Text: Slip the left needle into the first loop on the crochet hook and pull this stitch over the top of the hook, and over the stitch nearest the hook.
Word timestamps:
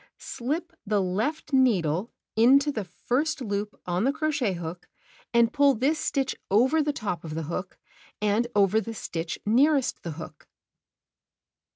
Slip 0.17 0.73
the 0.83 0.99
left 0.99 1.53
needle 1.53 2.11
into 2.35 2.71
the 2.71 2.85
first 2.85 3.39
loop 3.39 3.79
on 3.85 4.03
the 4.03 4.11
crochet 4.11 4.53
hook 4.53 4.89
and 5.31 5.53
pull 5.53 5.75
this 5.75 5.99
stitch 5.99 6.35
over 6.49 6.81
the 6.81 6.91
top 6.91 7.23
of 7.23 7.35
the 7.35 7.43
hook, 7.43 7.77
and 8.19 8.47
over 8.55 8.81
the 8.81 8.95
stitch 8.95 9.37
nearest 9.45 10.01
the 10.01 10.13
hook. 10.13 10.47